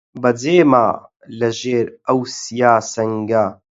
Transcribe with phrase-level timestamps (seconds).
[0.21, 0.85] بەجێ ما
[1.39, 3.45] لە ژێر ئەو سیا سەنگا